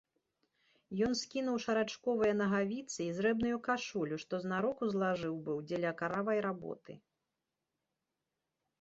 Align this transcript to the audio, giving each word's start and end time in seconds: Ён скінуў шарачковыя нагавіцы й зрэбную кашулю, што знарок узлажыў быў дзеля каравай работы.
Ён 1.07 1.11
скінуў 1.19 1.57
шарачковыя 1.65 2.33
нагавіцы 2.41 2.95
й 3.07 3.11
зрэбную 3.19 3.55
кашулю, 3.69 4.15
што 4.25 4.33
знарок 4.49 4.77
узлажыў 4.89 5.33
быў 5.47 5.57
дзеля 5.69 5.91
каравай 6.05 6.37
работы. 6.51 6.93